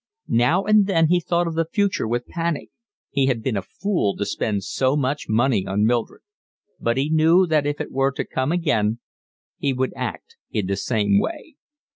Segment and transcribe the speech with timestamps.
[0.27, 2.71] Now and then he thought of the future with panic;
[3.11, 6.23] he had been a fool to spend so much money on Mildred;
[6.79, 8.97] but he knew that if it were to come again
[9.59, 11.55] he would act in the same way.